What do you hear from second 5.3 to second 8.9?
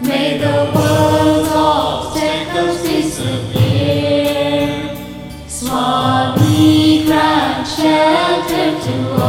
Swami grant shelter